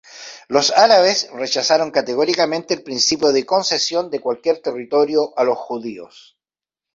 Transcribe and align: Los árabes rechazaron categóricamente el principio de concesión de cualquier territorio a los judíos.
Los 0.47 0.71
árabes 0.71 1.29
rechazaron 1.31 1.91
categóricamente 1.91 2.73
el 2.73 2.81
principio 2.81 3.31
de 3.31 3.45
concesión 3.45 4.09
de 4.09 4.19
cualquier 4.19 4.57
territorio 4.59 5.31
a 5.37 5.43
los 5.43 5.59
judíos. 5.59 6.39